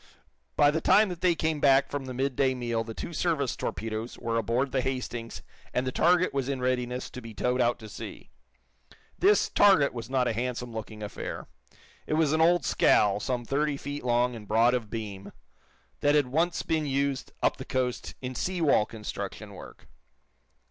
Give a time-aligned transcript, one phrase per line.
[0.55, 4.17] By the time that they came back from the midday meal the two service torpedoes
[4.17, 5.43] were aboard the "Hastings"
[5.75, 8.31] and the target was in readiness to be towed out to sea.
[9.19, 11.45] This "target" was not a handsome looking affair.
[12.07, 15.33] It was an old scow, some thirty feet long and broad of beam,
[15.99, 19.87] that had once been used, up the coast, in sea wall construction work.